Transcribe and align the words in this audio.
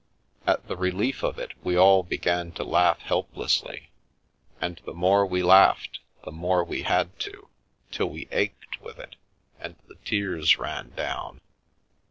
At 0.47 0.67
the 0.67 0.75
relief 0.75 1.21
of 1.21 1.37
it 1.37 1.51
we 1.63 1.77
all 1.77 2.01
began 2.01 2.51
to 2.53 2.63
laugh 2.63 3.01
helplessly, 3.01 3.91
and 4.59 4.81
the 4.83 4.95
more 4.95 5.27
we 5.27 5.43
laughed 5.43 5.99
the 6.25 6.31
more 6.31 6.63
we 6.63 6.81
had 6.81 7.19
to, 7.19 7.49
till 7.91 8.07
we 8.09 8.27
ached 8.31 8.81
with 8.81 8.97
it, 8.97 9.15
and 9.59 9.75
the 9.87 9.97
tears 10.03 10.57
ran 10.57 10.89
down. 10.95 11.39